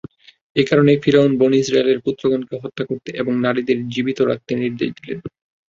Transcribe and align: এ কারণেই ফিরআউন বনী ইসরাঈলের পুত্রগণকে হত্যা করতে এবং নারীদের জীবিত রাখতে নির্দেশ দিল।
এ 0.55 0.63
কারণেই 0.69 1.01
ফিরআউন 1.03 1.31
বনী 1.37 1.57
ইসরাঈলের 1.59 2.03
পুত্রগণকে 2.05 2.55
হত্যা 2.57 2.83
করতে 2.85 3.09
এবং 3.21 3.33
নারীদের 3.45 3.77
জীবিত 3.89 4.19
রাখতে 4.29 4.51
নির্দেশ 4.61 4.89
দিল। 4.97 5.11